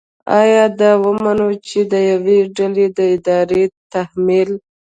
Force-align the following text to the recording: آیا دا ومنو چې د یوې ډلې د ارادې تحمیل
آیا 0.39 0.63
دا 0.79 0.91
ومنو 1.03 1.49
چې 1.67 1.79
د 1.91 1.93
یوې 2.11 2.39
ډلې 2.55 2.87
د 2.97 2.97
ارادې 3.13 3.63
تحمیل 3.93 4.49